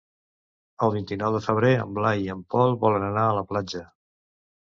[0.85, 3.83] El vint-i-nou de febrer en Blai i en Pol volen anar a la platja.